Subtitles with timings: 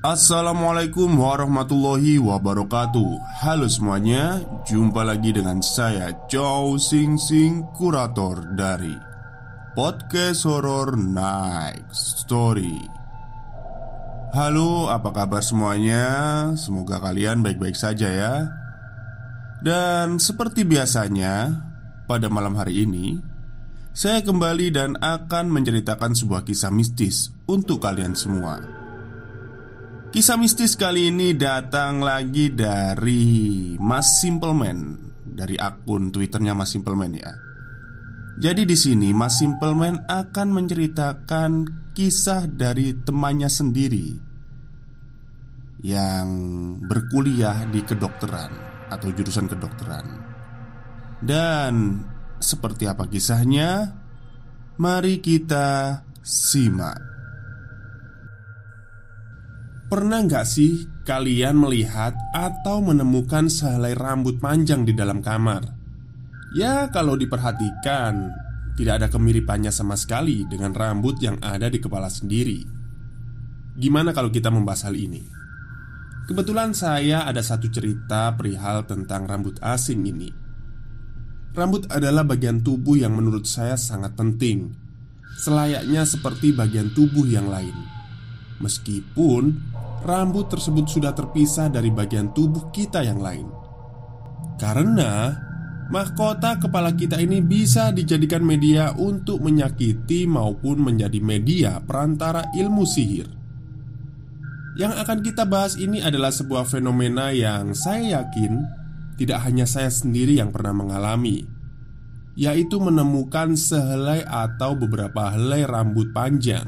[0.00, 3.20] Assalamualaikum warahmatullahi wabarakatuh.
[3.44, 8.96] Halo semuanya, jumpa lagi dengan saya Chow Sing Sing, kurator dari
[9.76, 12.80] Podcast Horror Night Story.
[14.32, 16.08] Halo, apa kabar semuanya?
[16.56, 18.48] Semoga kalian baik-baik saja ya.
[19.60, 21.60] Dan seperti biasanya,
[22.08, 23.20] pada malam hari ini
[23.92, 28.79] Saya kembali dan akan menceritakan sebuah kisah mistis untuk kalian semua
[30.10, 37.30] Kisah mistis kali ini datang lagi dari Mas Simpleman dari akun Twitternya Mas Simpleman ya.
[38.42, 41.50] Jadi di sini Mas Simpleman akan menceritakan
[41.94, 44.18] kisah dari temannya sendiri
[45.86, 46.26] yang
[46.90, 48.50] berkuliah di kedokteran
[48.90, 50.06] atau jurusan kedokteran.
[51.22, 52.02] Dan
[52.42, 53.94] seperti apa kisahnya?
[54.74, 57.09] Mari kita simak.
[59.90, 65.66] Pernah nggak sih kalian melihat atau menemukan sehelai rambut panjang di dalam kamar?
[66.54, 68.30] Ya, kalau diperhatikan,
[68.78, 72.62] tidak ada kemiripannya sama sekali dengan rambut yang ada di kepala sendiri.
[73.74, 75.26] Gimana kalau kita membahas hal ini?
[76.30, 80.30] Kebetulan saya ada satu cerita perihal tentang rambut asing ini.
[81.50, 84.70] Rambut adalah bagian tubuh yang menurut saya sangat penting,
[85.34, 87.74] selayaknya seperti bagian tubuh yang lain.
[88.60, 89.69] Meskipun
[90.04, 93.48] rambut tersebut sudah terpisah dari bagian tubuh kita yang lain.
[94.60, 95.32] Karena
[95.88, 103.28] mahkota kepala kita ini bisa dijadikan media untuk menyakiti maupun menjadi media perantara ilmu sihir.
[104.78, 108.64] Yang akan kita bahas ini adalah sebuah fenomena yang saya yakin
[109.18, 111.44] tidak hanya saya sendiri yang pernah mengalami,
[112.38, 116.64] yaitu menemukan sehelai atau beberapa helai rambut panjang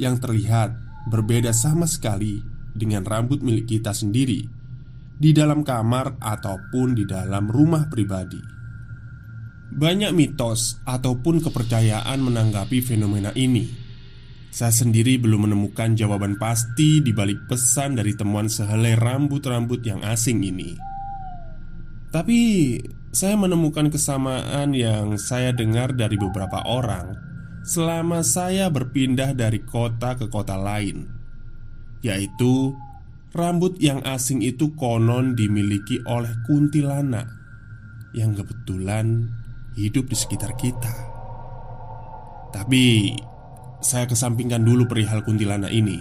[0.00, 0.74] yang terlihat
[1.12, 2.47] berbeda sama sekali
[2.78, 4.46] dengan rambut milik kita sendiri
[5.18, 8.38] di dalam kamar ataupun di dalam rumah pribadi.
[9.68, 13.66] Banyak mitos ataupun kepercayaan menanggapi fenomena ini.
[14.48, 20.40] Saya sendiri belum menemukan jawaban pasti di balik pesan dari temuan sehelai rambut-rambut yang asing
[20.40, 20.72] ini.
[22.08, 22.40] Tapi
[23.12, 27.12] saya menemukan kesamaan yang saya dengar dari beberapa orang
[27.68, 31.17] selama saya berpindah dari kota ke kota lain
[32.04, 32.76] yaitu
[33.34, 37.28] rambut yang asing itu konon dimiliki oleh kuntilanak
[38.16, 39.28] yang kebetulan
[39.76, 40.94] hidup di sekitar kita.
[42.50, 43.14] Tapi
[43.78, 46.00] saya kesampingkan dulu perihal kuntilanak ini.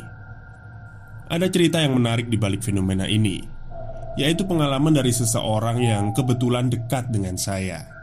[1.27, 3.43] Ada cerita yang menarik di balik fenomena ini,
[4.15, 7.97] yaitu pengalaman dari seseorang yang kebetulan dekat dengan saya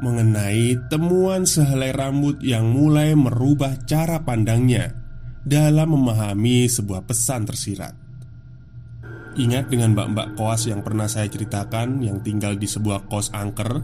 [0.00, 4.96] mengenai temuan sehelai rambut yang mulai merubah cara pandangnya
[5.40, 7.94] dalam memahami sebuah pesan tersirat.
[9.38, 13.78] Ingat dengan mbak-mbak koas yang pernah saya ceritakan yang tinggal di sebuah kos angker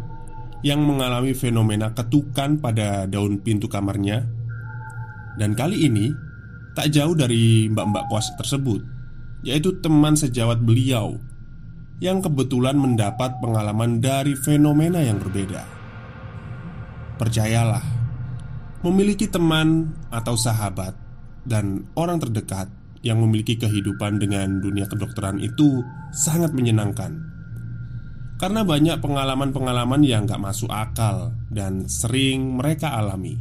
[0.67, 4.27] yang mengalami fenomena ketukan pada daun pintu kamarnya.
[5.39, 6.11] Dan kali ini
[6.75, 8.83] tak jauh dari mbak-mbak koas tersebut,
[9.47, 11.17] yaitu teman sejawat beliau
[12.03, 15.65] yang kebetulan mendapat pengalaman dari fenomena yang berbeda.
[17.17, 17.85] Percayalah,
[18.85, 21.06] memiliki teman atau sahabat
[21.47, 22.69] dan orang terdekat
[23.07, 27.23] yang memiliki kehidupan dengan dunia kedokteran itu sangat menyenangkan.
[28.37, 33.41] Karena banyak pengalaman-pengalaman yang gak masuk akal dan sering mereka alami.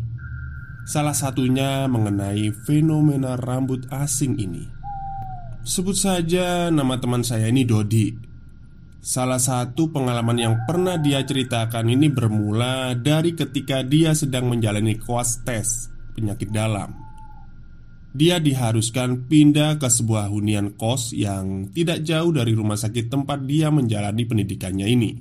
[0.86, 4.64] Salah satunya mengenai fenomena rambut asing ini.
[5.66, 8.14] Sebut saja nama teman saya ini Dodi.
[9.02, 15.42] Salah satu pengalaman yang pernah dia ceritakan ini bermula dari ketika dia sedang menjalani koas
[15.42, 17.05] tes penyakit dalam.
[18.16, 23.68] Dia diharuskan pindah ke sebuah hunian kos yang tidak jauh dari rumah sakit tempat dia
[23.68, 25.12] menjalani pendidikannya ini.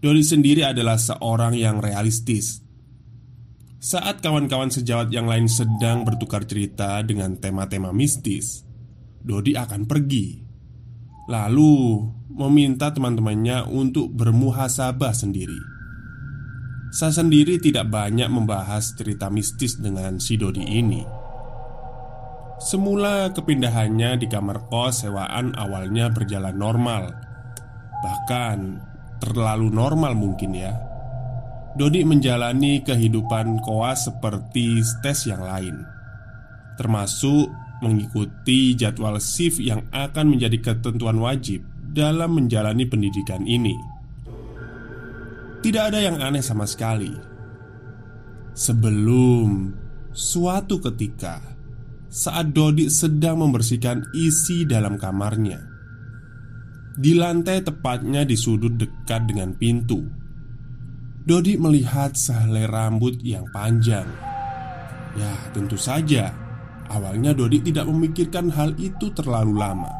[0.00, 2.64] Dodi sendiri adalah seorang yang realistis.
[3.84, 8.64] Saat kawan-kawan sejawat yang lain sedang bertukar cerita dengan tema-tema mistis,
[9.20, 10.40] Dodi akan pergi.
[11.28, 12.00] Lalu
[12.32, 15.60] meminta teman-temannya untuk bermuhasabah sendiri.
[16.96, 21.21] Saya sendiri tidak banyak membahas cerita mistis dengan si Dodi ini.
[22.62, 27.10] Semula kepindahannya di kamar kos sewaan awalnya berjalan normal
[28.02, 28.58] Bahkan
[29.18, 30.70] terlalu normal mungkin ya
[31.74, 35.82] Dodi menjalani kehidupan koas seperti tes yang lain
[36.78, 37.50] Termasuk
[37.82, 43.74] mengikuti jadwal shift yang akan menjadi ketentuan wajib dalam menjalani pendidikan ini.
[45.60, 47.10] Tidak ada yang aneh sama sekali.
[48.54, 49.74] Sebelum
[50.14, 51.42] suatu ketika,
[52.12, 55.64] saat Dodi sedang membersihkan isi dalam kamarnya,
[56.92, 60.04] di lantai tepatnya di sudut dekat dengan pintu,
[61.24, 64.04] Dodi melihat sehelai rambut yang panjang.
[65.16, 66.36] Ya, tentu saja.
[66.92, 69.92] Awalnya Dodi tidak memikirkan hal itu terlalu lama.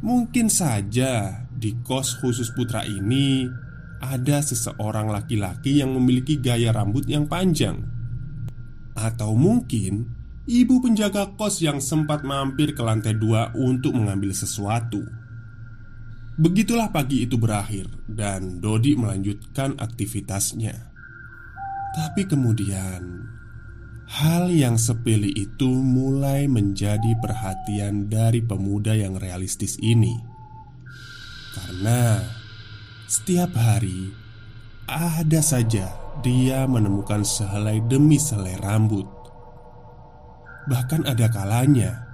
[0.00, 3.44] Mungkin saja di kos khusus putra ini
[4.00, 7.84] ada seseorang laki-laki yang memiliki gaya rambut yang panjang,
[8.96, 15.02] atau mungkin ibu penjaga kos yang sempat mampir ke lantai dua untuk mengambil sesuatu.
[16.38, 20.90] Begitulah pagi itu berakhir, dan Dodi melanjutkan aktivitasnya.
[21.92, 23.32] Tapi kemudian
[24.12, 30.20] Hal yang sepele itu mulai menjadi perhatian dari pemuda yang realistis ini,
[31.56, 32.20] karena
[33.08, 34.12] setiap hari
[34.84, 39.21] ada saja dia menemukan sehelai demi sehelai rambut.
[40.62, 42.06] Bahkan ada kalanya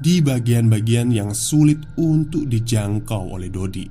[0.00, 3.88] di bagian-bagian yang sulit untuk dijangkau oleh Dodi,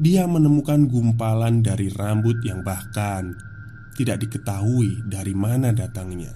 [0.00, 3.36] dia menemukan gumpalan dari rambut yang bahkan
[3.94, 6.32] tidak diketahui dari mana datangnya.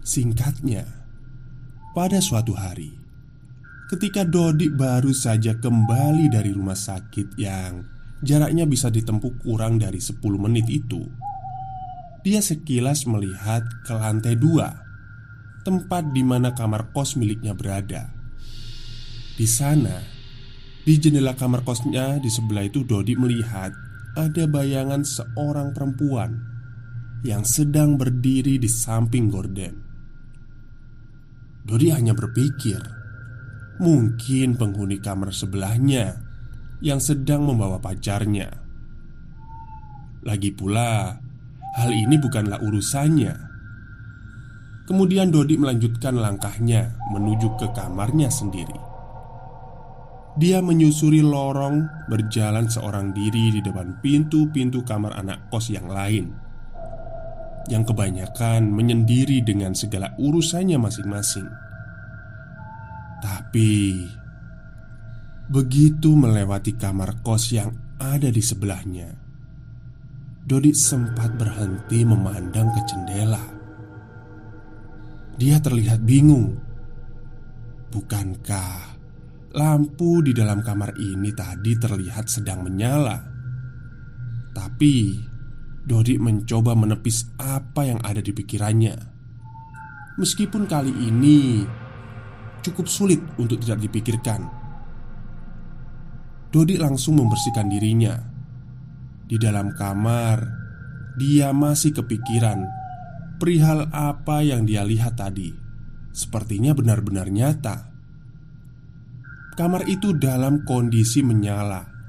[0.00, 0.86] Singkatnya,
[1.92, 2.94] pada suatu hari,
[3.90, 7.84] ketika Dodi baru saja kembali dari rumah sakit yang
[8.22, 11.04] jaraknya bisa ditempuh kurang dari 10 menit itu,
[12.20, 14.84] dia sekilas melihat ke lantai dua,
[15.64, 18.12] tempat di mana kamar kos miliknya berada.
[19.36, 19.96] Di sana,
[20.84, 23.72] di jendela kamar kosnya di sebelah itu Dodi melihat
[24.16, 26.40] ada bayangan seorang perempuan
[27.24, 29.74] yang sedang berdiri di samping gorden.
[31.64, 32.80] Dodi hanya berpikir,
[33.80, 36.20] mungkin penghuni kamar sebelahnya
[36.80, 38.48] yang sedang membawa pacarnya.
[40.24, 41.16] Lagi pula,
[41.76, 43.34] hal ini bukanlah urusannya.
[44.90, 48.90] Kemudian Dodi melanjutkan langkahnya menuju ke kamarnya sendiri.
[50.38, 56.30] Dia menyusuri lorong berjalan seorang diri di depan pintu-pintu kamar anak kos yang lain
[57.66, 61.50] Yang kebanyakan menyendiri dengan segala urusannya masing-masing
[63.18, 64.06] Tapi
[65.50, 69.19] Begitu melewati kamar kos yang ada di sebelahnya
[70.50, 73.38] Dodi sempat berhenti memandang ke jendela.
[75.38, 76.58] Dia terlihat bingung.
[77.94, 78.98] Bukankah
[79.54, 83.14] Lampu di dalam kamar ini tadi terlihat sedang menyala?
[84.50, 84.94] Tapi
[85.86, 88.98] Dodi mencoba menepis apa yang ada di pikirannya.
[90.18, 91.62] Meskipun kali ini
[92.66, 94.50] Cukup sulit untuk tidak dipikirkan.
[96.50, 98.29] Dodi langsung membersihkan dirinya
[99.30, 100.42] Di dalam kamar
[101.14, 102.66] Dia masih kepikiran
[103.38, 105.54] Perihal apa yang dia lihat tadi
[106.10, 107.86] Sepertinya benar-benar nyata
[109.54, 112.00] Kamar itu dalam kondisi menyala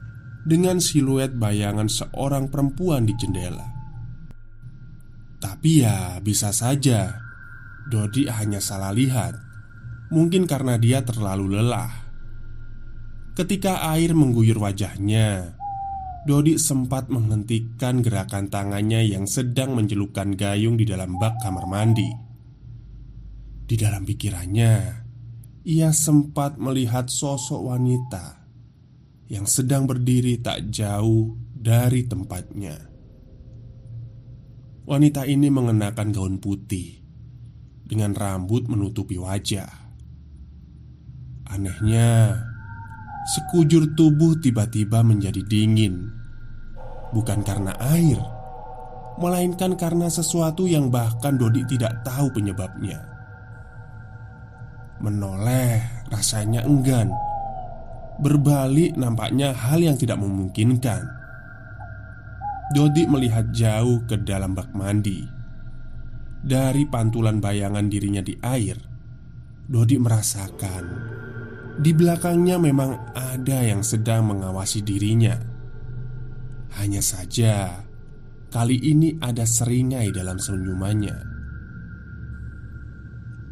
[0.41, 3.67] dengan siluet bayangan seorang perempuan di jendela.
[5.41, 7.17] Tapi ya, bisa saja
[7.89, 9.35] Dodi hanya salah lihat.
[10.13, 11.89] Mungkin karena dia terlalu lelah.
[13.33, 15.55] Ketika air mengguyur wajahnya,
[16.21, 22.05] Dodi sempat menghentikan gerakan tangannya yang sedang mencelupkan gayung di dalam bak kamar mandi.
[23.65, 24.73] Di dalam pikirannya,
[25.65, 28.37] ia sempat melihat sosok wanita
[29.33, 32.77] yang sedang berdiri tak jauh dari tempatnya.
[34.85, 37.01] Wanita ini mengenakan gaun putih
[37.81, 39.69] dengan rambut menutupi wajah.
[41.49, 42.50] Anehnya,
[43.25, 46.09] sekujur tubuh tiba-tiba menjadi dingin.
[47.11, 48.17] Bukan karena air,
[49.19, 53.03] melainkan karena sesuatu yang bahkan Dodi tidak tahu penyebabnya.
[55.01, 57.11] Menoleh rasanya enggan.
[58.21, 61.09] Berbalik nampaknya hal yang tidak memungkinkan.
[62.71, 65.25] Dodi melihat jauh ke dalam bak mandi.
[66.41, 68.77] Dari pantulan bayangan dirinya di air,
[69.67, 71.10] Dodi merasakan
[71.79, 75.37] di belakangnya memang ada yang sedang mengawasi dirinya.
[76.79, 77.83] Hanya saja,
[78.51, 81.17] kali ini ada seringai dalam senyumannya.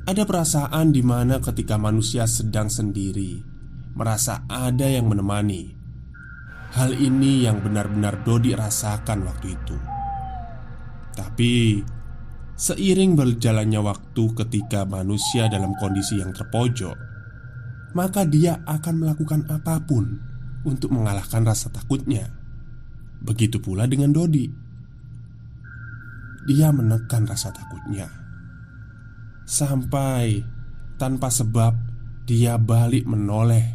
[0.09, 3.39] Ada perasaan di mana ketika manusia sedang sendiri,
[3.93, 5.77] merasa ada yang menemani.
[6.73, 9.77] Hal ini yang benar-benar Dodi rasakan waktu itu.
[11.13, 11.81] Tapi
[12.57, 17.08] seiring berjalannya waktu ketika manusia dalam kondisi yang terpojok,
[17.95, 20.19] maka dia akan melakukan apa pun
[20.65, 22.29] untuk mengalahkan rasa takutnya.
[23.19, 24.47] Begitu pula dengan Dodi.
[26.47, 28.19] Dia menekan rasa takutnya
[29.49, 30.45] sampai
[31.01, 31.73] tanpa sebab
[32.29, 33.65] dia balik menoleh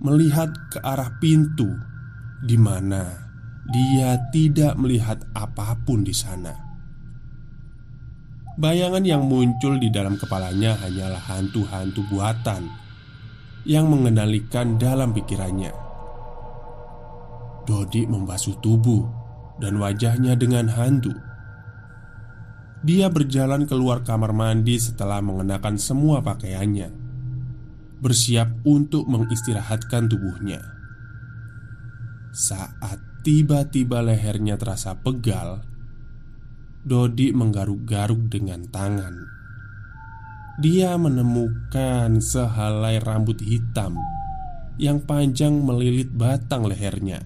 [0.00, 1.68] melihat ke arah pintu
[2.40, 3.04] di mana
[3.68, 6.64] dia tidak melihat apa pun di sana.
[8.56, 12.64] Bayangan yang muncul di dalam kepalanya hanyalah hantu-hantu buatan
[13.66, 15.74] yang mengendalikan dalam pikirannya.
[17.66, 19.02] Dodi membasuh tubuh
[19.58, 21.10] dan wajahnya dengan hantu.
[22.86, 26.94] Dia berjalan keluar kamar mandi setelah mengenakan semua pakaiannya,
[27.98, 30.62] bersiap untuk mengistirahatkan tubuhnya.
[32.30, 35.66] Saat tiba-tiba lehernya terasa pegal,
[36.86, 39.35] Dodi menggaruk-garuk dengan tangan
[40.56, 44.00] dia menemukan sehelai rambut hitam
[44.80, 47.20] yang panjang melilit batang lehernya.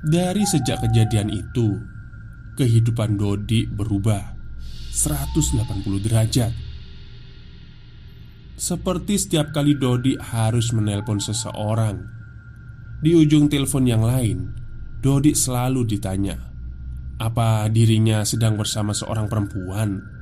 [0.00, 1.76] Dari sejak kejadian itu,
[2.56, 4.32] kehidupan Dodi berubah
[4.88, 6.52] 180 derajat.
[8.56, 12.00] Seperti setiap kali Dodi harus menelpon seseorang,
[13.04, 14.56] di ujung telepon yang lain,
[15.04, 16.40] Dodi selalu ditanya,
[17.20, 20.19] apa dirinya sedang bersama seorang perempuan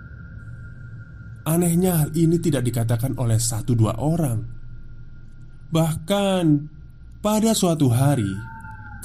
[1.49, 4.45] Anehnya hal ini tidak dikatakan oleh satu dua orang.
[5.73, 6.45] Bahkan
[7.25, 8.29] pada suatu hari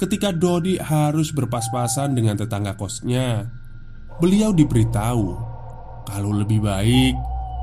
[0.00, 3.44] Ketika Dodi harus berpas-pasan dengan tetangga kosnya
[4.16, 5.24] Beliau diberitahu
[6.08, 7.12] Kalau lebih baik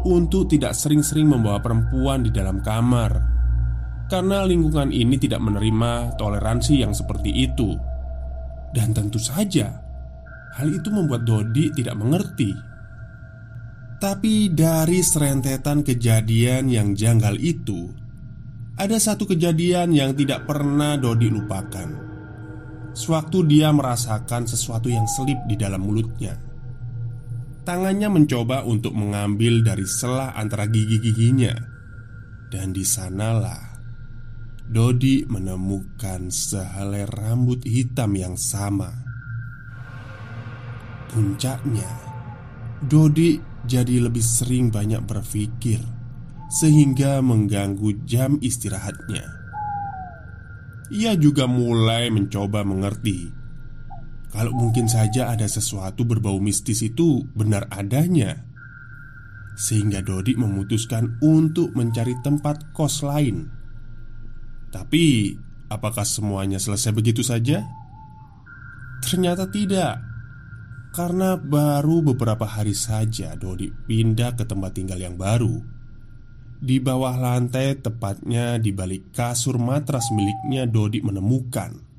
[0.05, 3.09] untuk tidak sering-sering membawa perempuan di dalam kamar
[4.05, 7.73] Karena lingkungan ini tidak menerima toleransi yang seperti itu.
[8.69, 9.81] Dan tentu saja
[10.61, 12.70] Hal itu membuat Dodi tidak mengerti
[14.01, 17.93] tapi dari serentetan kejadian yang janggal itu
[18.81, 21.89] Ada satu kejadian yang tidak pernah Dodi lupakan.
[22.97, 26.33] Sewaktu dia merasakan sesuatu yang selip di dalam mulutnya.
[27.61, 31.53] Tangannya mencoba untuk mengambil dari selah antara gigi-giginya.
[32.49, 33.77] Dan di sanalah
[34.65, 38.89] Dodi menemukan sehelai rambut hitam yang sama.
[41.13, 41.91] Puncaknya
[42.81, 45.81] Dodi jadi lebih sering banyak berpikir
[46.51, 49.23] sehingga mengganggu jam istirahatnya.
[50.91, 53.41] Ia juga mulai mencoba mengerti
[54.31, 58.47] kalau mungkin saja ada sesuatu berbau mistis itu benar adanya,
[59.59, 63.51] sehingga Dodi memutuskan untuk mencari tempat kos lain.
[64.71, 65.35] Tapi,
[65.67, 67.59] apakah semuanya selesai begitu saja?
[69.03, 69.99] Ternyata tidak.
[70.91, 75.63] Karena baru beberapa hari saja Dodi pindah ke tempat tinggal yang baru.
[76.61, 81.91] Di bawah lantai tepatnya di balik kasur matras miliknya Dodi menemukan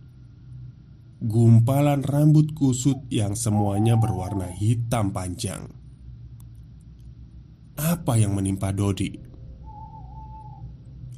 [1.22, 5.70] Gumpalan rambut kusut yang semuanya berwarna hitam panjang.
[7.78, 9.22] Apa yang menimpa Dodi?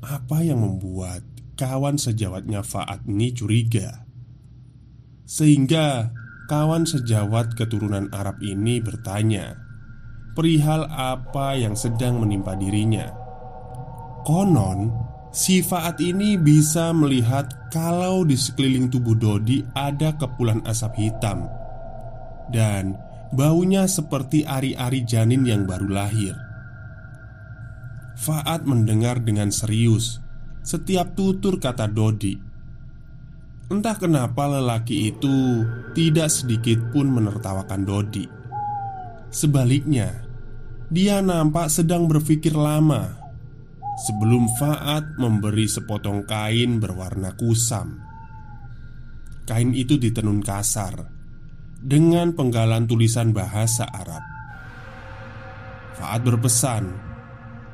[0.05, 1.25] Apa yang membuat
[1.57, 4.05] kawan sejawatnya Faat ini curiga?
[5.25, 6.13] Sehingga
[6.45, 9.57] Kawan sejawat keturunan Arab ini bertanya
[10.37, 13.09] Perihal apa yang sedang menimpa dirinya?
[14.29, 14.93] Konon,
[15.33, 21.49] si Faat ini bisa melihat kalau di sekeliling tubuh Dodi ada kepulan asap hitam
[22.53, 22.93] Dan
[23.33, 26.37] baunya seperti ari-ari janin yang baru lahir.
[28.21, 30.21] Faat mendengar dengan serius
[30.61, 32.54] setiap tutur kata Dodi
[33.65, 35.65] Entah kenapa lelaki itu
[35.97, 38.29] tidak sedikit pun menertawakan Dodi.
[39.33, 40.25] Sebaliknya,
[40.93, 43.25] dia nampak sedang berpikir lama.
[43.95, 48.03] sebelum Faat memberi sepotong kain berwarna kusam.
[49.47, 51.07] Kain itu ditenun kasar
[51.79, 54.19] dengan penggalan tulisan bahasa Arab.
[55.95, 56.91] Faat berpesan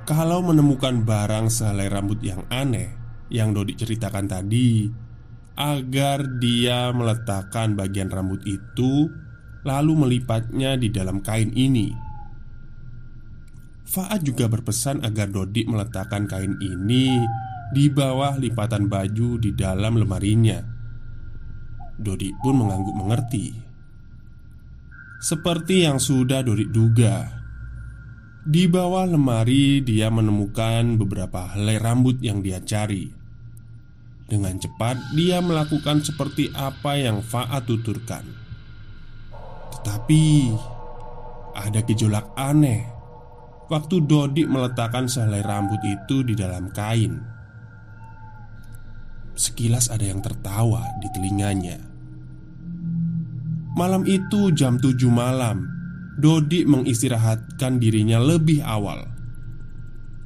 [0.04, 2.92] kalau menemukan barang sehelai rambut yang aneh
[3.32, 4.90] yang Dodi ceritakan tadi,
[5.58, 9.10] agar dia meletakkan bagian rambut itu
[9.66, 11.92] lalu melipatnya di dalam kain ini.
[13.90, 17.18] Faat juga berpesan agar Dodi meletakkan kain ini
[17.74, 20.62] di bawah lipatan baju di dalam lemarinya.
[21.98, 23.50] Dodi pun mengangguk mengerti.
[25.20, 27.28] Seperti yang sudah Dodi duga,
[28.40, 33.19] di bawah lemari dia menemukan beberapa helai rambut yang dia cari.
[34.30, 38.22] Dengan cepat dia melakukan seperti apa yang Faat tuturkan.
[39.74, 40.54] Tetapi
[41.58, 42.86] ada gejolak aneh
[43.66, 47.18] waktu Dodi meletakkan sehelai rambut itu di dalam kain.
[49.34, 51.78] Sekilas ada yang tertawa di telinganya.
[53.74, 55.64] Malam itu jam 7 malam
[56.20, 59.08] Dodi mengistirahatkan dirinya lebih awal.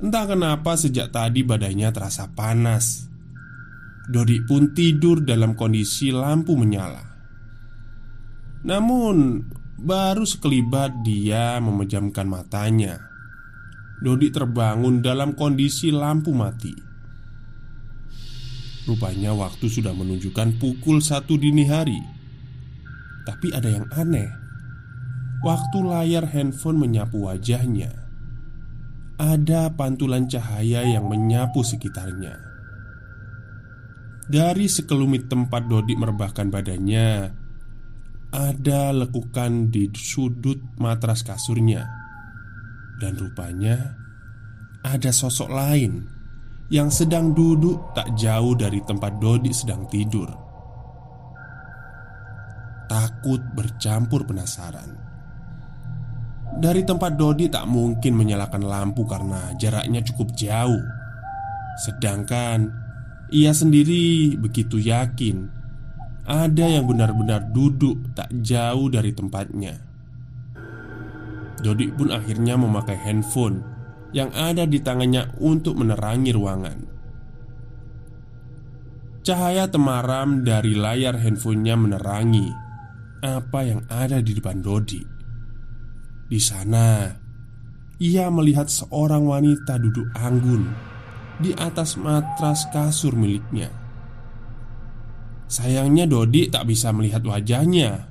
[0.03, 3.14] Entah kenapa sejak tadi badannya terasa panas.
[4.05, 7.01] Dodi pun tidur dalam kondisi lampu menyala.
[8.69, 9.41] Namun,
[9.81, 13.01] baru sekelibat dia memejamkan matanya.
[14.05, 16.77] Dodi terbangun dalam kondisi lampu mati.
[18.85, 21.97] Rupanya waktu sudah menunjukkan pukul satu dini hari.
[23.25, 24.29] Tapi ada yang aneh.
[25.41, 27.93] Waktu layar handphone menyapu wajahnya,
[29.17, 32.44] ada pantulan cahaya yang menyapu sekitarnya.
[34.25, 37.09] Dari sekelumit tempat Dodi merebahkan badannya,
[38.33, 41.85] ada lekukan di sudut matras kasurnya,
[42.99, 44.01] dan rupanya
[44.81, 46.09] ada sosok lain
[46.73, 50.33] yang sedang duduk tak jauh dari tempat Dodi sedang tidur.
[52.89, 54.89] Takut bercampur penasaran.
[56.65, 60.81] Dari tempat Dodi tak mungkin menyalakan lampu karena jaraknya cukup jauh.
[61.83, 62.84] Sedangkan
[63.35, 65.51] ia sendiri begitu yakin
[66.23, 69.75] ada yang benar-benar duduk tak jauh dari tempatnya.
[71.59, 73.61] Dodi pun akhirnya memakai handphone
[74.15, 76.79] yang ada di tangannya untuk menerangi ruangan.
[79.25, 82.49] Cahaya temaram dari layar handphonenya menerangi
[83.25, 85.03] apa yang ada di depan Dodi.
[86.29, 87.09] Di sana,
[87.99, 90.94] ia melihat seorang wanita duduk anggun
[91.39, 93.71] di atas matras kasur miliknya.
[95.51, 98.11] Sayangnya, Dodi tak bisa melihat wajahnya,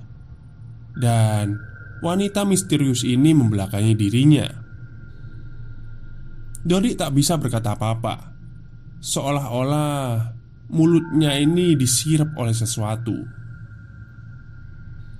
[0.95, 1.57] dan
[1.99, 4.47] wanita misterius ini membelakangi dirinya.
[6.63, 8.15] Dodi tak bisa berkata apa-apa,
[9.03, 10.31] seolah-olah
[10.71, 13.17] mulutnya ini disirap oleh sesuatu.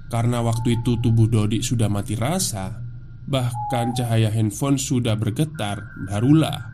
[0.08, 2.84] Karena waktu itu tubuh Dodi sudah mati rasa,
[3.24, 6.73] Bahkan cahaya handphone sudah bergetar Barulah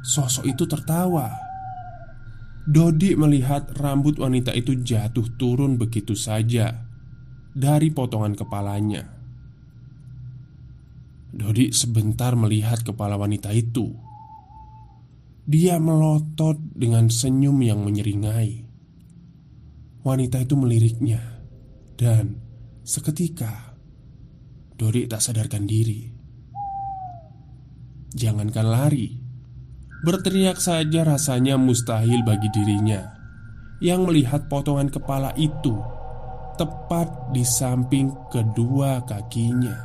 [0.00, 1.28] Sosok itu tertawa.
[2.64, 6.86] Dodi melihat rambut wanita itu jatuh turun begitu saja
[7.50, 9.02] Dari potongan kepalanya.
[11.34, 13.90] Dodi sebentar melihat kepala wanita itu.
[15.50, 18.70] Dia melotot dengan senyum yang menyeringai.
[20.00, 21.20] Wanita itu meliriknya
[21.98, 22.38] Dan
[22.86, 23.76] seketika
[24.78, 26.08] Dori tak sadarkan diri.
[28.16, 29.19] Jangankan lari
[30.00, 33.20] Berteriak saja rasanya mustahil bagi dirinya.
[33.84, 35.76] Yang melihat potongan kepala itu
[36.60, 39.76] Tepat di samping kedua kakinya.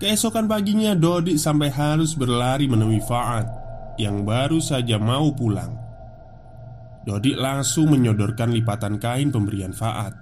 [0.00, 3.44] Keesokan paginya Dodi sampai harus berlari menemui Faat
[4.00, 5.76] Yang baru saja mau pulang.
[7.04, 10.16] Dodi langsung menyodorkan lipatan kain pemberian Faat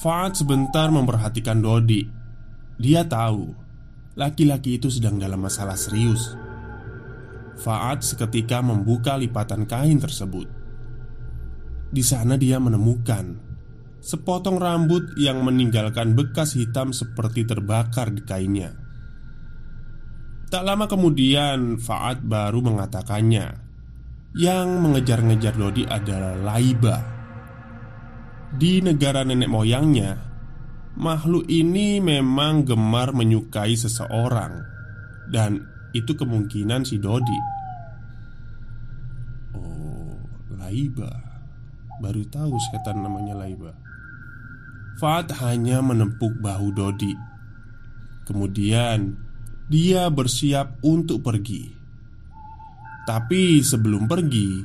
[0.00, 2.08] Faat sebentar memperhatikan Dodi.
[2.80, 3.63] Dia tahu
[4.14, 6.34] laki-laki itu sedang dalam masalah serius.
[7.58, 10.50] Faat seketika membuka lipatan kain tersebut.
[11.94, 13.38] Di sana dia menemukan
[14.02, 18.74] sepotong rambut yang meninggalkan bekas hitam seperti terbakar di kainnya.
[20.50, 23.62] Tak lama kemudian, Faat baru mengatakannya.
[24.34, 27.14] Yang mengejar-ngejar Dodi adalah Laiba
[28.54, 30.33] di negara nenek moyangnya,
[30.94, 34.62] makhluk ini memang gemar menyukai seseorang,
[35.30, 35.62] dan
[35.94, 37.40] itu kemungkinan si Dodi.
[39.54, 40.18] Oh,
[40.58, 41.10] Laiba,
[42.02, 43.74] baru tahu setan namanya Laiba.
[44.98, 47.14] Fat hanya menempuk bahu Dodi.
[48.26, 49.14] Kemudian
[49.70, 51.70] dia bersiap untuk pergi.
[53.04, 54.64] Tapi sebelum pergi,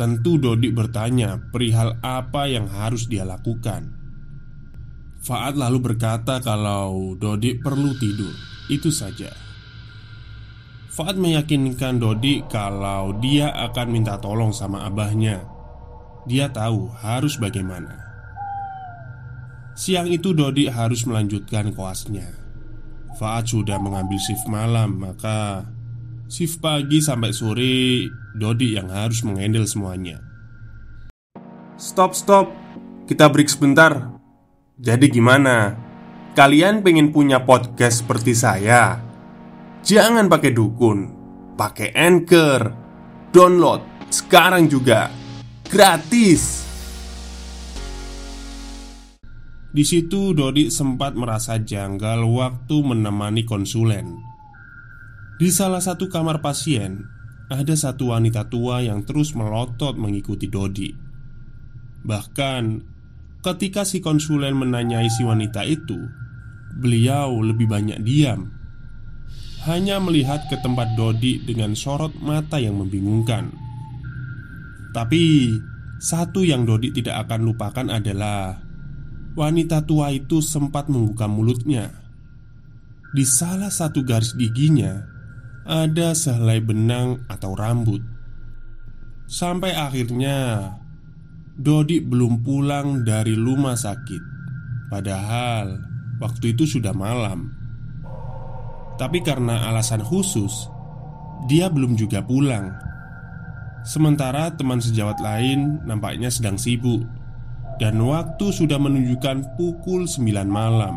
[0.00, 3.99] tentu Dodi bertanya perihal apa yang harus dia lakukan.
[5.20, 8.32] Faat lalu berkata kalau Dodi perlu tidur,
[8.72, 9.28] itu saja.
[10.88, 15.44] Faat meyakinkan Dodi kalau dia akan minta tolong sama abahnya.
[16.24, 18.00] Dia tahu harus bagaimana.
[19.76, 22.32] Siang itu Dodi harus melanjutkan koasnya.
[23.20, 25.68] Faat sudah mengambil shift malam, maka
[26.30, 28.06] Shift pagi sampai sore
[28.38, 30.22] Dodi yang harus mengendal semuanya
[31.74, 32.54] Stop stop
[33.10, 34.09] Kita break sebentar
[34.80, 35.76] Jadi gimana?
[36.32, 38.96] Kalian pengen punya podcast seperti saya?
[39.84, 40.98] Jangan pakai dukun
[41.52, 42.72] Pakai anchor
[43.28, 45.12] Download sekarang juga
[45.68, 46.64] Gratis
[49.68, 54.30] Di situ Dodi sempat merasa janggal waktu menemani konsulen
[55.40, 57.00] di salah satu kamar pasien,
[57.48, 60.92] ada satu wanita tua yang terus melotot mengikuti Dodi.
[62.04, 62.89] Bahkan,
[63.40, 65.96] ketika si konsulen menanyai si wanita itu,
[66.76, 68.52] beliau lebih banyak diam,
[69.68, 73.52] hanya melihat ke tempat Dodi dengan sorot mata yang membingungkan.
[74.96, 75.52] Tapi,
[76.00, 78.56] satu yang Dodi tidak akan lupakan adalah
[79.36, 81.92] wanita tua itu sempat membuka mulutnya.
[83.10, 85.02] Di salah satu garis giginya
[85.66, 88.02] ada sehelai benang atau rambut.
[89.30, 90.72] Sampai akhirnya
[91.60, 94.22] Dodi belum pulang dari rumah sakit.
[94.88, 95.76] Padahal
[96.16, 97.52] waktu itu sudah malam.
[98.96, 100.72] Tapi karena alasan khusus,
[101.52, 102.72] dia belum juga pulang.
[103.84, 107.04] Sementara teman sejawat lain nampaknya sedang sibuk
[107.76, 110.96] dan waktu sudah menunjukkan pukul 9 malam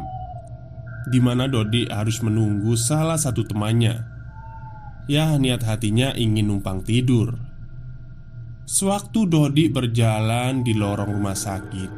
[1.12, 4.04] di mana Dodi harus menunggu salah satu temannya
[5.12, 7.43] Ya niat hatinya ingin numpang tidur
[8.64, 11.92] Sewaktu Dodi berjalan di lorong rumah sakit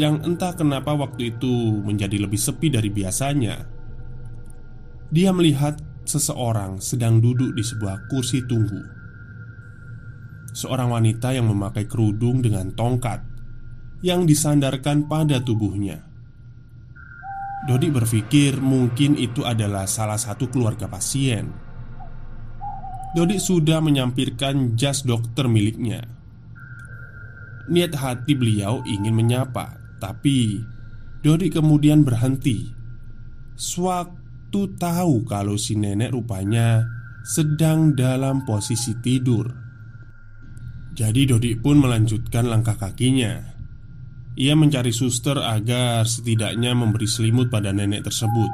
[0.00, 3.60] Yang entah kenapa waktu itu menjadi lebih sepi dari biasanya
[5.12, 5.76] Dia melihat
[6.08, 8.80] seseorang sedang duduk di sebuah kursi tunggu.
[10.56, 13.20] Seorang wanita yang memakai kerudung dengan tongkat
[14.00, 16.08] Yang disandarkan pada tubuhnya.
[17.68, 21.61] Dodi berpikir mungkin itu adalah salah satu keluarga pasien
[23.12, 26.00] Dodi sudah menyampirkan jas dokter miliknya.
[27.68, 30.64] Niat hati beliau ingin menyapa, tapi
[31.20, 32.72] Dodi kemudian berhenti.
[33.54, 36.88] Sewaktu tahu kalau si nenek rupanya
[37.22, 39.46] sedang dalam posisi tidur.
[40.96, 43.38] Jadi Dodi pun melanjutkan langkah kakinya.
[44.40, 48.48] Ia mencari suster agar setidaknya memberi selimut pada nenek tersebut.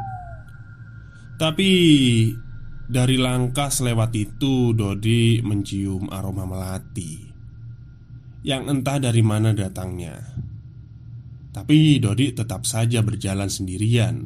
[1.39, 1.71] Tapi
[2.89, 7.29] dari langkah selewat itu, Dodi mencium aroma melati
[8.49, 10.17] yang entah dari mana datangnya.
[11.53, 14.25] Tapi Dodi tetap saja berjalan sendirian,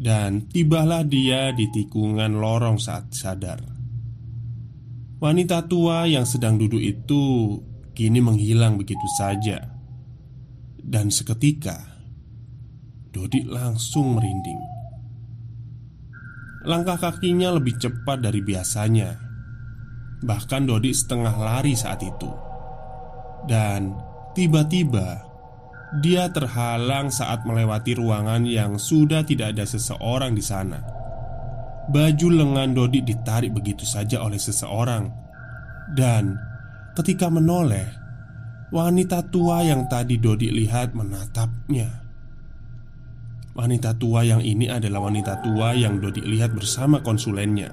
[0.00, 3.60] dan tibalah dia di tikungan lorong saat sadar.
[5.20, 7.54] Wanita tua yang sedang duduk itu
[7.92, 9.60] kini menghilang begitu saja,
[10.80, 12.00] dan seketika
[13.12, 14.81] Dodi langsung merinding.
[16.62, 19.18] Langkah kakinya lebih cepat dari biasanya.
[20.22, 22.30] Bahkan Dodi setengah lari saat itu.
[23.46, 23.98] Dan
[24.38, 25.30] tiba-tiba
[25.92, 30.80] Dia terhalang saat melewati ruangan yang sudah tidak ada seseorang di sana.
[31.92, 35.12] Baju lengan Dodi ditarik begitu saja oleh seseorang.
[35.92, 36.32] Dan
[36.96, 38.02] ketika menoleh
[38.72, 42.01] Wanita tua yang tadi Dodi lihat menatapnya
[43.52, 47.68] Wanita tua yang ini adalah wanita tua yang Dodi lihat bersama konsulennya.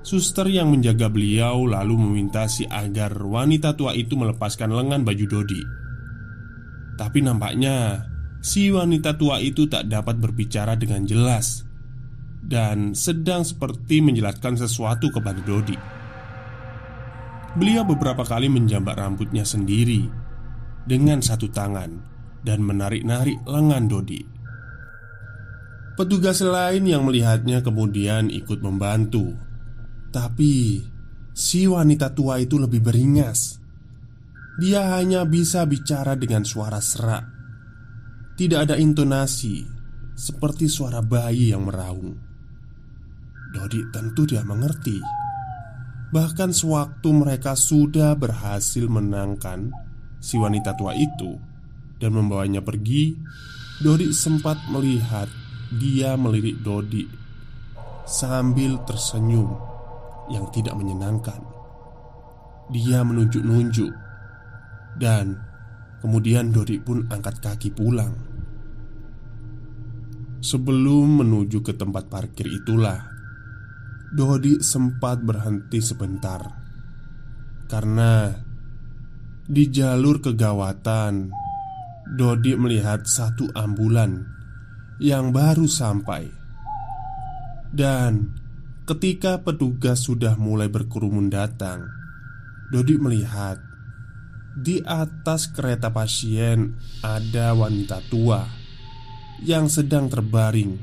[0.00, 5.60] Suster yang menjaga beliau lalu meminta si agar wanita tua itu melepaskan lengan baju Dodi.
[6.96, 8.08] Tapi nampaknya
[8.40, 11.68] si wanita tua itu tak dapat berbicara dengan jelas
[12.40, 15.76] dan sedang seperti menjelaskan sesuatu kepada Dodi.
[17.60, 20.08] Beliau beberapa kali menjambak rambutnya sendiri
[20.88, 22.13] dengan satu tangan
[22.44, 24.22] dan menarik-narik lengan Dodi.
[25.96, 29.32] Petugas lain yang melihatnya kemudian ikut membantu,
[30.12, 30.84] tapi
[31.32, 33.58] si wanita tua itu lebih beringas.
[34.60, 37.24] Dia hanya bisa bicara dengan suara serak,
[38.38, 39.66] tidak ada intonasi
[40.14, 42.14] seperti suara bayi yang meraung.
[43.54, 44.98] Dodi tentu dia mengerti.
[46.10, 49.70] Bahkan sewaktu mereka sudah berhasil menangkan
[50.18, 51.38] si wanita tua itu,
[51.98, 53.14] dan membawanya pergi,
[53.82, 55.26] Dodi sempat melihat
[55.74, 57.02] dia melirik Dodi
[58.06, 59.50] sambil tersenyum
[60.30, 61.42] yang tidak menyenangkan.
[62.70, 63.92] Dia menunjuk-nunjuk
[64.96, 65.36] dan
[66.00, 68.14] kemudian Dodi pun angkat kaki pulang.
[70.44, 73.00] Sebelum menuju ke tempat parkir itulah
[74.12, 76.44] Dodi sempat berhenti sebentar
[77.64, 78.28] Karena
[79.48, 81.43] Di jalur kegawatan
[82.04, 84.28] Dodi melihat satu ambulan
[85.00, 86.28] Yang baru sampai.
[87.72, 88.36] Dan
[88.84, 91.88] Ketika petugas sudah mulai berkerumun datang
[92.68, 93.56] Dodi melihat
[94.52, 98.44] Di atas kereta pasien Ada wanita tua
[99.40, 100.76] Yang sedang terbaring.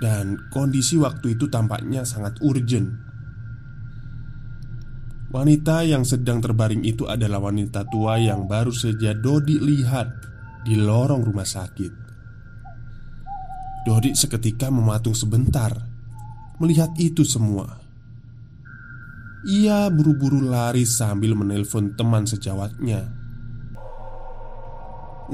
[0.00, 3.03] Dan kondisi waktu itu tampaknya sangat urgent
[5.34, 10.06] Wanita yang sedang terbaring itu adalah wanita tua yang baru saja Dodi lihat
[10.62, 11.92] di lorong rumah sakit.
[13.82, 15.74] Dodi seketika mematung sebentar
[16.62, 17.66] melihat itu semua.
[19.50, 23.02] Ia buru-buru lari sambil menelpon teman sejawatnya.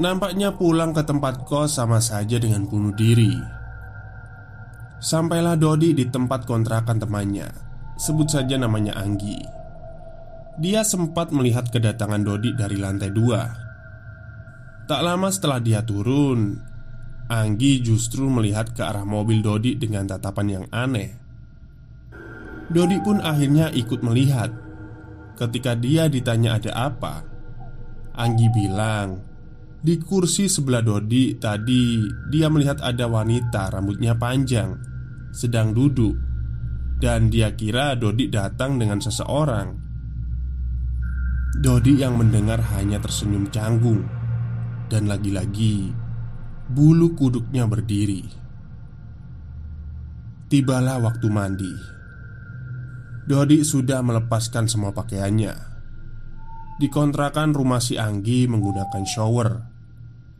[0.01, 3.37] Nampaknya pulang ke tempat kos sama saja dengan bunuh diri.
[4.97, 7.53] Sampailah Dodi di tempat kontrakan temannya,
[8.01, 9.60] sebut saja namanya Anggi.
[10.59, 13.41] Dia sempat melihat kedatangan Dodi dari lantai dua.
[14.83, 16.59] Tak lama setelah dia turun,
[17.31, 21.15] Anggi justru melihat ke arah mobil Dodi dengan tatapan yang aneh.
[22.67, 24.51] Dodi pun akhirnya ikut melihat.
[25.39, 27.23] Ketika dia ditanya ada apa,
[28.19, 29.23] Anggi bilang,
[29.79, 34.75] "Di kursi sebelah Dodi tadi dia melihat ada wanita rambutnya panjang
[35.31, 36.19] sedang duduk
[36.99, 39.90] dan dia kira Dodi datang dengan seseorang."
[41.59, 44.07] Dodi yang mendengar hanya tersenyum canggung
[44.87, 45.91] dan lagi-lagi
[46.71, 48.23] bulu kuduknya berdiri.
[50.47, 51.75] Tibalah waktu mandi.
[53.27, 55.51] Dodi sudah melepaskan semua pakaiannya.
[56.79, 59.49] Dikontrakan rumah si Anggi menggunakan shower.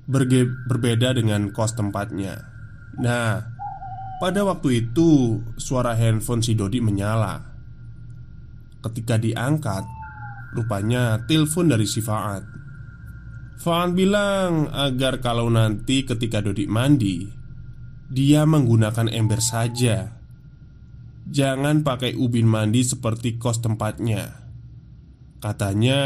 [0.07, 2.39] Berge berbeda dengan kos tempatnya.
[2.99, 3.39] Nah,
[4.19, 7.39] pada waktu itu suara handphone si Dodi menyala.
[8.81, 10.00] Ketika diangkat,
[10.51, 12.43] rupanya telepon dari si Faat.
[13.61, 17.29] Faat bilang agar kalau nanti ketika Dodi mandi
[18.11, 20.19] Dia menggunakan ember saja.
[21.31, 24.51] Jangan pakai ubin mandi seperti kos tempatnya.
[25.39, 26.01] Katanya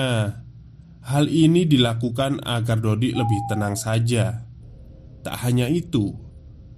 [1.06, 4.46] Hal ini dilakukan agar Dodi lebih tenang saja.
[5.26, 6.14] Tak hanya itu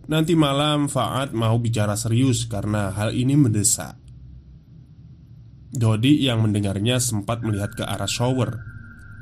[0.07, 4.06] Nanti malam Faat mau bicara serius karena hal ini mendesak
[5.77, 8.65] Dodi yang mendengarnya sempat melihat ke arah shower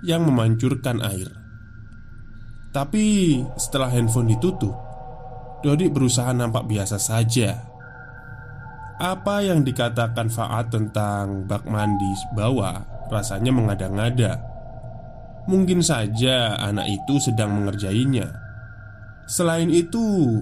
[0.07, 1.27] Yang memancurkan air.
[2.71, 4.71] Tapi setelah handphone ditutup
[5.59, 7.59] Dodi berusaha nampak biasa saja.
[8.95, 12.79] Apa yang dikatakan Faat tentang bak mandi bawah
[13.11, 14.39] Rasanya mengada-ngada.
[15.51, 18.31] Mungkin saja anak itu sedang mengerjainya.
[19.27, 20.39] Selain itu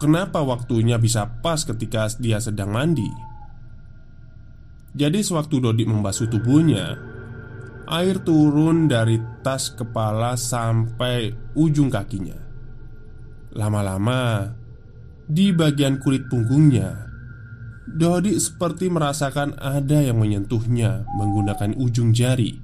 [0.00, 3.29] Kenapa waktunya bisa pas ketika dia sedang mandi?
[4.90, 7.10] Jadi sewaktu Dodi membasuh tubuhnya
[7.90, 12.38] Air turun dari tas kepala sampai ujung kakinya.
[13.58, 14.46] Lama-lama,
[15.26, 17.10] di bagian kulit punggungnya,
[17.90, 22.54] Dodi seperti merasakan ada yang menyentuhnya menggunakan ujung jari,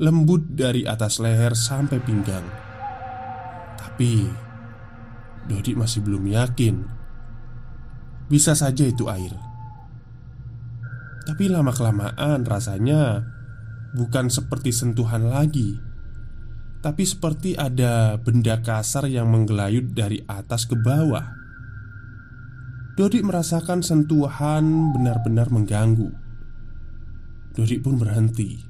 [0.00, 2.48] lembut dari atas leher sampai pinggang.
[3.76, 4.24] Tapi
[5.44, 6.80] Dodi masih belum yakin.
[8.32, 9.47] Bisa saja itu air.
[11.28, 13.20] Tapi lama-kelamaan rasanya
[13.92, 15.76] bukan seperti sentuhan lagi,
[16.80, 21.36] tapi seperti ada benda kasar yang menggelayut dari atas ke bawah.
[22.96, 26.08] Dodi merasakan sentuhan benar-benar mengganggu.
[27.52, 28.64] Dodi pun berhenti.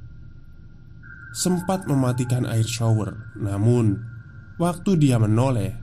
[1.30, 4.02] Sempat mematikan air shower, namun
[4.58, 5.78] waktu dia menoleh,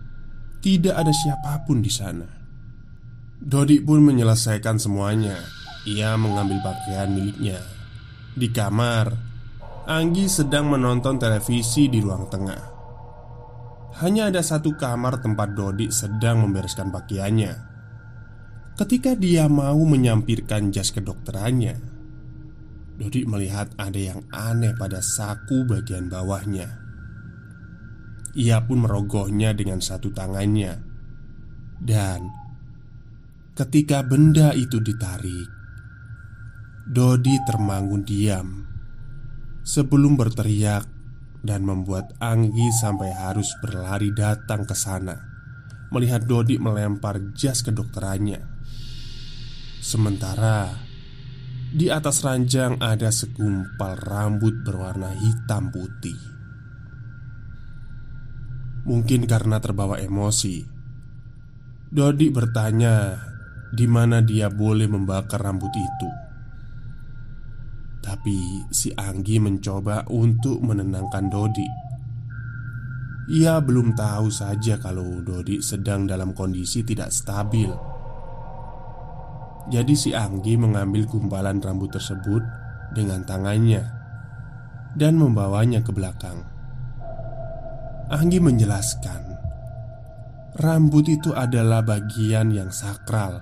[0.59, 2.27] tidak ada siapa pun di sana.
[3.39, 5.64] Dodi pun menyelesaikan semuanya.
[5.86, 7.62] Ia mengambil pakaian miliknya
[8.36, 9.15] di kamar,
[9.88, 12.63] Anggi sedang menonton televisi di ruang tengah.
[14.02, 17.54] Hanya ada satu kamar tempat Dodi sedang membereskan pakaiannya.
[18.76, 21.80] Ketika dia mau menyampirkan jas kedokterannya,
[23.00, 26.67] Dodi melihat ada yang aneh pada saku bagian bawahnya.
[28.36, 30.76] Ia pun merogohnya dengan satu tangannya,
[31.80, 32.26] dan
[33.56, 35.54] ketika benda itu ditarik,
[36.86, 38.62] Dodi termangun diam
[39.65, 40.86] sebelum berteriak
[41.41, 45.17] dan membuat Anggi sampai harus berlari datang ke sana
[45.89, 48.38] melihat Dodi melempar jas kedokterannya.
[49.82, 50.78] Sementara
[51.74, 56.21] di atas ranjang ada segumpal rambut berwarna hitam putih.
[58.86, 60.62] Mungkin karena terbawa emosi,
[61.89, 63.17] Dodi bertanya
[63.74, 66.24] di mana dia boleh membakar rambut itu.
[68.05, 71.65] Tapi si Anggi mencoba untuk menenangkan Dodi.
[73.33, 77.73] Ia belum tahu saja kalau Dodi sedang dalam kondisi tidak stabil.
[79.73, 82.45] Jadi si Anggi mengambil gumpalan rambut tersebut
[82.93, 83.81] dengan tangannya
[84.93, 86.45] dan membawanya ke belakang.
[88.13, 89.21] Anggi menjelaskan,
[90.61, 93.41] rambut itu adalah bagian yang sakral,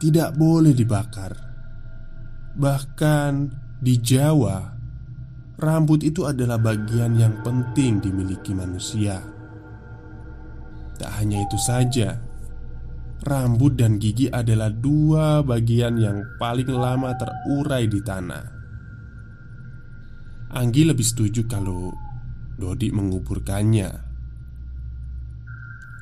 [0.00, 1.51] tidak boleh dibakar.
[2.52, 3.32] Bahkan
[3.80, 4.60] di Jawa,
[5.56, 9.24] rambut itu adalah bagian yang penting dimiliki manusia.
[11.00, 12.20] Tak hanya itu saja,
[13.24, 18.44] rambut dan gigi adalah dua bagian yang paling lama terurai di tanah.
[20.52, 21.88] Anggi lebih setuju kalau
[22.60, 23.88] Dodi menguburkannya.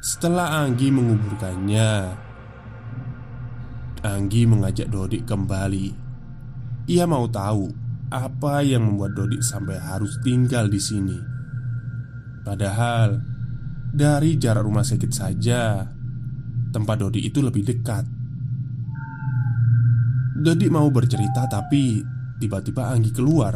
[0.02, 1.90] Setelah Anggi menguburkannya,
[4.02, 5.99] Anggi mengajak Dodi kembali.
[6.90, 7.70] Ia mau tahu
[8.10, 11.18] apa yang membuat Dodi sampai harus tinggal di sini.
[12.42, 13.14] Padahal
[13.94, 15.86] dari jarak rumah sakit saja,
[16.74, 18.02] tempat Dodi itu lebih dekat.
[20.42, 22.02] Dodi mau bercerita tapi
[22.42, 23.54] tiba-tiba Anggi keluar.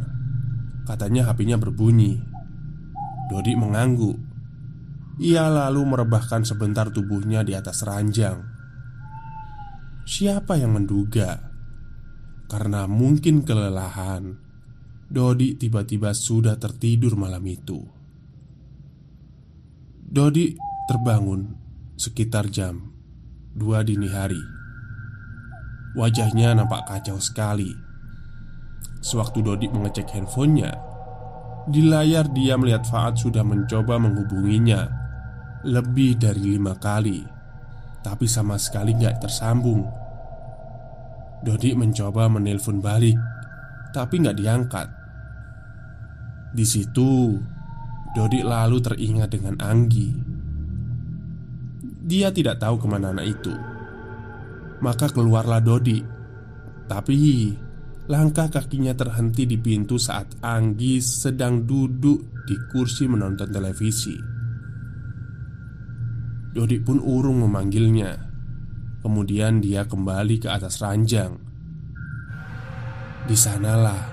[0.87, 2.15] Katanya HP-nya berbunyi.
[3.35, 4.15] Dodi mengangguk.
[5.19, 8.47] Ia lalu merebahkan sebentar tubuhnya di atas ranjang.
[10.07, 11.54] Siapa yang menduga?
[12.55, 14.31] Karena mungkin kelelahan,
[15.11, 17.83] Dodi tiba-tiba sudah tertidur malam itu.
[20.07, 20.55] Dodi
[20.87, 21.51] terbangun
[21.99, 22.95] sekitar jam
[23.59, 24.39] dua dini hari.
[25.99, 27.75] Wajahnya nampak kacau sekali.
[29.03, 30.79] Sewaktu Dodi mengecek handphonenya,
[31.67, 34.85] di layar dia melihat Faad sudah mencoba menghubunginya
[35.65, 37.25] Lebih dari lima kali
[38.05, 40.04] Tapi sama sekali nggak tersambung
[41.45, 43.21] Dodi mencoba menelpon balik
[43.93, 44.89] Tapi nggak diangkat
[46.57, 47.37] Di situ
[48.17, 50.09] Dodi lalu teringat dengan Anggi
[52.05, 53.55] Dia tidak tahu ke mana anak itu
[54.81, 56.01] Maka keluarlah Dodi
[56.89, 57.17] Tapi
[58.05, 64.13] Langkah kakinya terhenti di pintu saat Anggi sedang duduk di kursi menonton televisi.
[66.53, 68.34] Dodi pun urung memanggilnya.
[69.05, 71.37] Kemudian dia kembali ke atas ranjang.
[73.29, 74.09] Di sanalah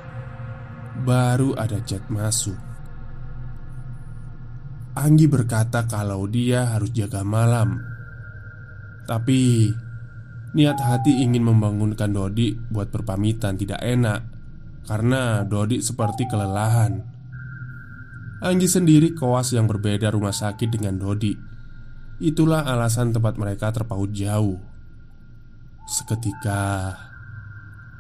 [1.08, 2.60] baru ada chat masuk.
[5.00, 7.80] Anggi berkata kalau dia harus jaga malam.
[9.08, 9.72] Tapi
[10.52, 14.20] Niat hati ingin membangunkan Dodi buat berpamitan tidak enak
[14.84, 17.00] Karena Dodi seperti kelelahan
[18.44, 21.32] Anggi sendiri koas yang berbeda rumah sakit dengan Dodi
[22.20, 24.71] Itulah alasan tempat mereka terpaut jauh
[25.92, 26.96] Seketika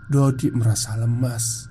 [0.07, 1.67] Dodi merasa lemas.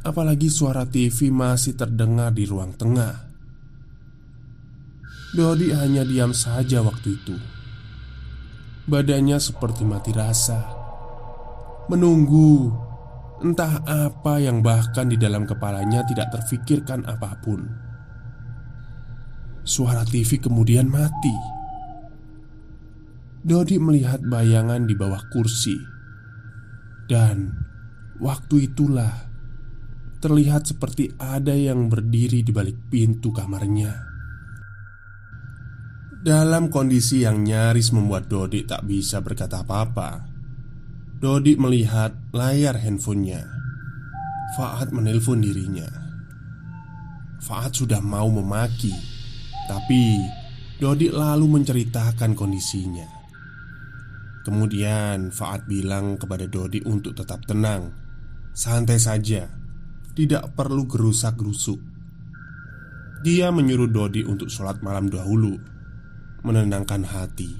[0.00, 3.28] Apalagi suara TV masih terdengar di ruang tengah.
[5.36, 7.36] Dodi hanya diam saja waktu itu.
[8.88, 10.64] Badannya seperti mati rasa.
[11.92, 12.72] Menunggu
[13.44, 17.60] Entah apa yang bahkan di dalam kepalanya tidak terfikirkan apa pun.
[19.68, 21.61] Suara TV kemudian mati
[23.42, 25.78] Dodi melihat bayangan di bawah kursi.
[27.10, 27.50] Dan
[28.22, 29.32] waktu itulah
[30.22, 33.90] Terlihat seperti ada yang berdiri di balik pintu kamarnya.
[36.22, 40.22] Dalam kondisi yang nyaris membuat Dodi tak bisa berkata apa-apa.
[41.18, 43.42] Dodi melihat layar handphonenya.
[44.54, 45.90] Faat menelpon dirinya.
[47.42, 48.94] Faat sudah mau memaki
[49.66, 50.22] Tapi
[50.78, 53.11] Dodi lalu menceritakan kondisinya
[54.42, 57.94] Kemudian Faat bilang kepada Dodi untuk tetap tenang
[58.50, 59.46] Santai saja
[60.12, 61.80] Tidak perlu gerusak-gerusuk
[63.22, 65.72] Dia menyuruh Dodi untuk sholat malam dahulu
[66.42, 67.50] menenangkan hati.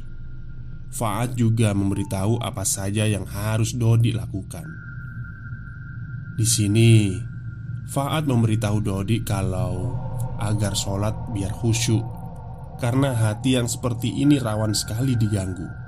[0.92, 4.66] Faad juga memberitahu apa saja yang harus Dodi lakukan.
[6.36, 7.16] Di sini,
[7.88, 9.96] Faad memberitahu Dodi kalau
[10.36, 12.02] agar sholat biar khusyuk,
[12.82, 15.81] karena hati yang seperti ini rawan sekali diganggu.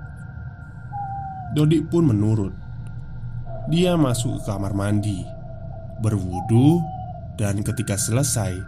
[1.54, 2.54] Dodi pun menurut.
[3.70, 5.22] Dia masuk ke kamar mandi,
[6.02, 6.82] berwudu,
[7.40, 8.58] dan ketika selesai,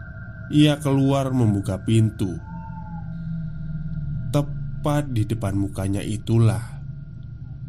[0.55, 2.39] ia keluar membuka pintu
[4.31, 6.63] Tepat di depan mukanya itulah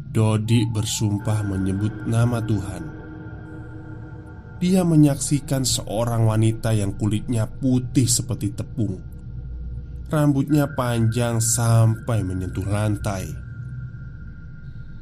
[0.08, 2.82] Dodi bersumpah menyebut nama Tuhan.
[4.60, 9.00] Dia menyaksikan seorang wanita yang kulitnya putih seperti tepung.
[10.12, 13.47] Rambutnya panjang sampai menyentuh lantai.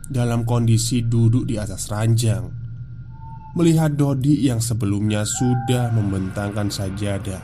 [0.06, 2.46] Dalam kondisi duduk di atas ranjang,
[3.58, 7.42] melihat Dodi yang sebelumnya sudah membentangkan sajadah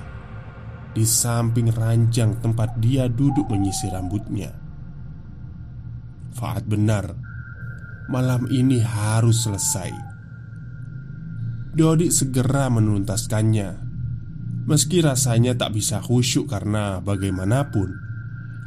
[0.93, 4.53] di samping ranjang tempat dia duduk menyisir rambutnya.
[6.37, 7.17] Faat benar,
[8.13, 9.91] malam ini harus selesai.
[11.73, 13.91] Dodi segera menuntaskannya.
[14.69, 17.89] Meski rasanya tak bisa khusyuk karena bagaimanapun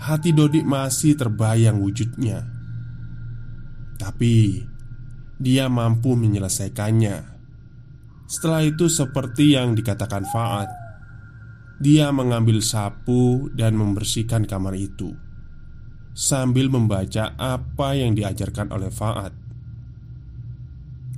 [0.02, 2.55] hati Dodi masih terbayang wujudnya.
[3.96, 4.64] Tapi
[5.39, 7.36] dia mampu menyelesaikannya.
[8.26, 10.70] Setelah itu seperti yang dikatakan Faat
[11.78, 15.14] Dia mengambil sapu dan membersihkan kamar itu
[16.18, 19.30] Sambil membaca apa yang diajarkan oleh Faat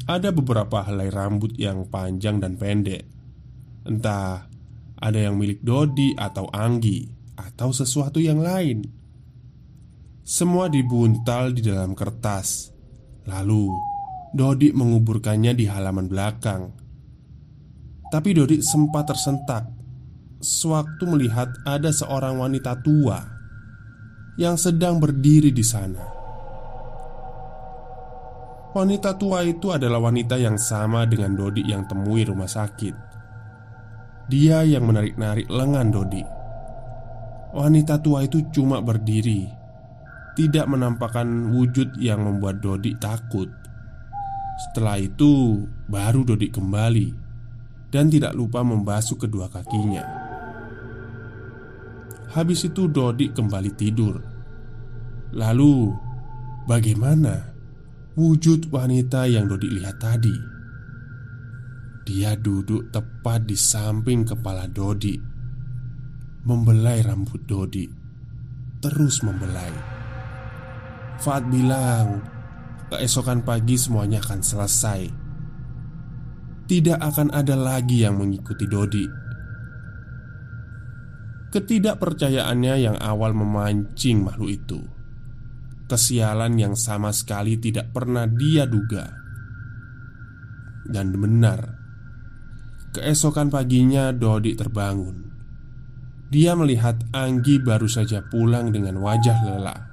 [0.04, 3.08] Ada beberapa helai rambut yang panjang dan pendek.
[3.88, 4.52] Entah
[5.00, 7.08] ada yang milik Dodi atau Anggi
[7.40, 8.97] Atau sesuatu yang lain
[10.28, 12.76] Semua dibuntal di dalam kertas
[13.32, 13.72] Lalu
[14.36, 16.88] Dodi menguburkannya di halaman belakang
[18.08, 19.68] tapi Dodi sempat tersentak
[20.40, 23.20] sewaktu melihat ada seorang wanita tua
[24.40, 26.16] yang sedang berdiri di sana.
[28.72, 32.96] Wanita tua itu adalah wanita yang sama dengan Dodi yang temui rumah sakit.
[34.30, 36.24] Dia yang menarik-narik lengan Dodi.
[37.58, 39.50] Wanita tua itu cuma berdiri,
[40.38, 43.50] tidak menampakkan wujud yang membuat Dodi takut.
[44.70, 47.10] Setelah itu, baru Dodi kembali
[47.90, 50.06] dan tidak lupa membasuh kedua kakinya.
[52.38, 54.22] Habis itu Dodi kembali tidur.
[55.34, 55.90] Lalu,
[56.70, 57.58] bagaimana
[58.14, 60.38] wujud wanita yang Dodi lihat tadi?
[62.06, 65.18] Dia duduk tepat di samping kepala Dodi,
[66.46, 67.90] membelai rambut Dodi,
[68.86, 69.97] terus membelai.
[71.18, 72.22] Fat bilang,
[72.94, 75.28] keesokan pagi semuanya akan selesai
[76.68, 79.08] tidak akan ada lagi yang mengikuti Dodi.
[81.48, 84.80] Ketidakpercayaannya yang awal memancing makhluk itu,
[85.88, 89.08] kesialan yang sama sekali tidak pernah dia duga,
[90.92, 91.80] dan benar.
[92.92, 95.24] Keesokan paginya, Dodi terbangun.
[96.28, 99.87] Dia melihat Anggi baru saja pulang dengan wajah lelah.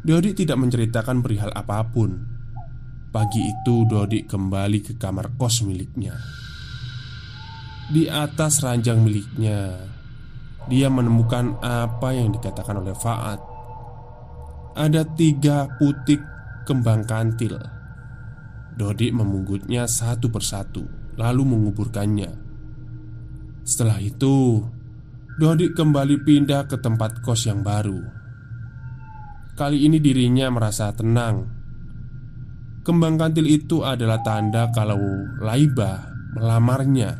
[0.00, 2.16] Dodi tidak menceritakan perihal apa pun.
[3.12, 6.16] Pagi itu Dodi kembali ke kamar kos miliknya.
[7.90, 9.74] Di atas ranjang miliknya
[10.70, 13.42] Dia menemukan apa yang dikatakan oleh Faat.
[14.78, 16.22] Ada tiga putik
[16.64, 17.60] kembang kantil.
[18.72, 20.86] Dodi memunggutnya satu persatu
[21.20, 22.30] Lalu menguburkannya.
[23.68, 24.64] Setelah itu
[25.36, 28.19] Dodi kembali pindah ke tempat kos yang baru
[29.60, 31.60] Kali ini dirinya merasa tenang
[32.80, 34.96] Kembang kantil itu adalah tanda kalau
[35.36, 37.12] Laiba melamarnya.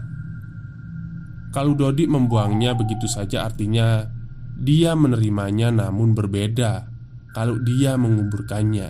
[1.52, 4.08] Kalau Dodi membuangnya begitu saja artinya
[4.56, 6.88] dia menerimanya namun berbeda
[7.36, 8.88] kalau dia menguburkannya.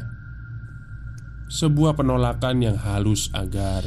[1.50, 3.82] Sebuah penolakan yang halus agar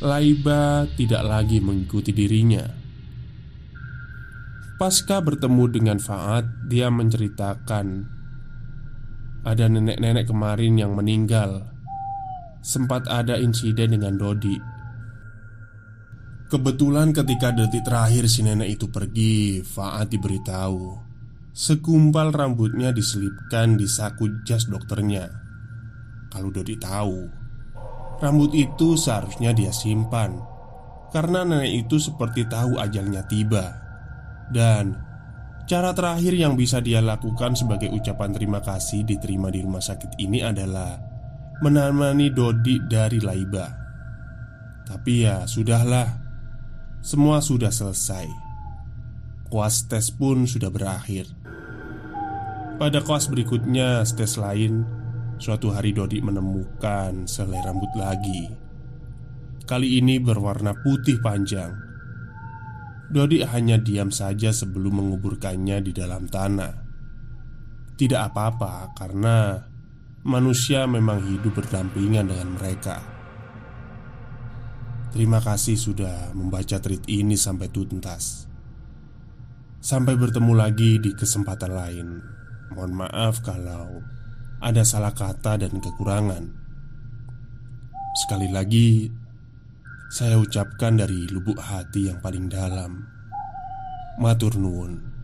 [0.00, 2.64] Laiba tidak lagi mengikuti dirinya.
[4.80, 8.15] Pasca bertemu dengan Faat, dia menceritakan
[9.46, 11.70] ada nenek-nenek kemarin yang meninggal.
[12.66, 14.58] Sempat ada insiden dengan Dodi.
[16.50, 21.06] Kebetulan ketika detik terakhir si nenek itu pergi, Faat diberitahu.
[21.54, 25.30] Segumpal rambutnya diselipkan di saku jas dokternya.
[26.28, 27.46] Kalau Dodi tahu
[28.16, 30.40] Rambut itu seharusnya dia simpan.
[31.12, 33.76] Karena nenek itu seperti tahu ajalnya tiba.
[34.48, 34.96] Dan
[35.66, 40.38] Cara terakhir yang bisa dia lakukan sebagai ucapan terima kasih diterima di rumah sakit ini
[40.38, 40.94] adalah
[41.58, 43.66] menemani Dodi dari Laiba.
[44.86, 46.22] Tapi ya, sudahlah.
[47.02, 48.30] Semua sudah selesai.
[49.50, 51.26] Kuas tes pun sudah berakhir.
[52.78, 54.86] Pada kuas berikutnya, tes lain,
[55.42, 58.54] suatu hari Dodi menemukan selai rambut lagi.
[59.66, 61.85] Kali ini berwarna putih panjang.
[63.06, 66.74] Dodi hanya diam saja sebelum menguburkannya di dalam tanah.
[67.96, 69.62] Tidak apa-apa karena
[70.26, 72.98] manusia memang hidup berdampingan dengan mereka.
[75.14, 78.44] Terima kasih sudah membaca tweet ini sampai tuntas.
[79.80, 82.08] Sampai bertemu lagi di kesempatan lain.
[82.74, 84.02] Mohon maaf kalau
[84.58, 86.44] ada salah kata dan kekurangan.
[88.18, 89.08] Sekali lagi,
[90.06, 93.02] saya ucapkan dari lubuk hati yang paling dalam.
[94.16, 95.16] Matur nuwun.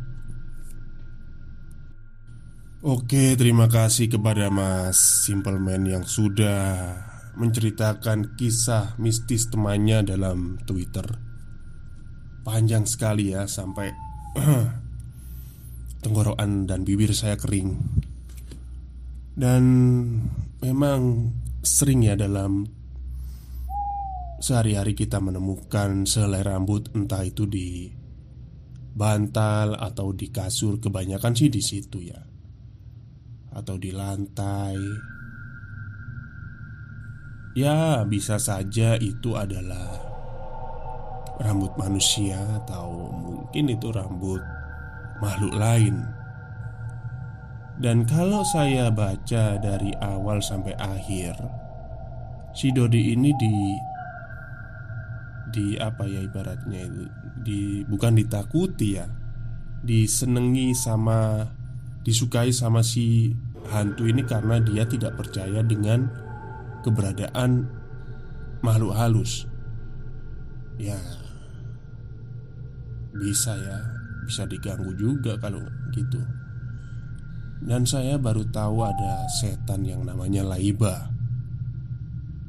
[2.83, 6.99] Oke, terima kasih kepada Mas Simpleman yang sudah
[7.39, 11.07] menceritakan kisah mistis temannya dalam Twitter.
[12.43, 13.87] Panjang sekali ya, sampai
[16.03, 17.79] tenggorokan dan bibir saya kering.
[19.39, 19.63] Dan
[20.59, 21.31] memang
[21.63, 22.67] sering ya dalam
[24.43, 27.95] sehari-hari kita menemukan selai rambut entah itu di
[28.93, 32.21] bantal atau di kasur kebanyakan sih di situ ya
[33.55, 34.77] atau di lantai
[37.55, 40.13] ya bisa saja itu adalah
[41.41, 44.43] rambut manusia atau mungkin itu rambut
[45.23, 46.03] makhluk lain.
[47.83, 51.35] Dan kalau saya baca dari awal sampai akhir,
[52.53, 53.57] si Dodi ini di
[55.53, 57.03] di apa ya ibaratnya itu
[57.45, 59.07] di bukan ditakuti ya
[59.85, 61.45] disenengi sama
[62.03, 63.31] disukai sama si
[63.71, 66.09] hantu ini karena dia tidak percaya dengan
[66.83, 67.69] keberadaan
[68.65, 69.47] makhluk halus
[70.81, 70.99] ya
[73.13, 73.79] bisa ya
[74.25, 75.61] bisa diganggu juga kalau
[75.93, 76.23] gitu.
[77.63, 81.12] Dan saya baru tahu ada setan yang namanya laiba.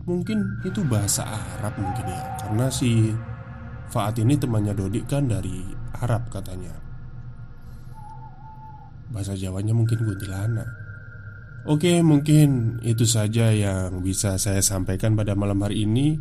[0.04, 3.16] Mungkin itu bahasa Arab mungkin ya, karena si
[3.94, 5.64] Faat ini temannya Dodik kan dari
[6.02, 6.74] Arab katanya.
[9.14, 10.66] Bahasa Jawanya mungkin kuntilanak.
[11.70, 16.18] Oke, mungkin itu saja yang bisa saya sampaikan pada malam hari ini.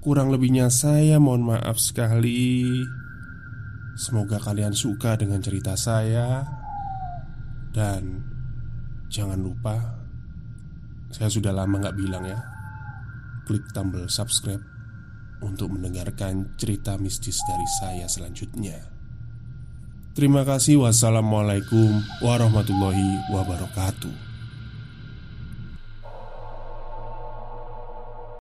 [0.00, 2.64] Kurang lebihnya saya mohon maaf sekali.
[4.00, 6.40] Semoga kalian suka dengan cerita saya
[7.68, 8.22] Dan
[9.12, 9.76] Jangan lupa
[11.12, 12.49] Saya sudah lama gak bilang ya
[13.50, 14.62] Klik tombol subscribe
[15.42, 18.78] Untuk mendengarkan cerita mistis dari saya selanjutnya.
[20.14, 20.86] Terima kasih.
[20.86, 24.29] Wassalamualaikum warahmatullahi wabarakatuh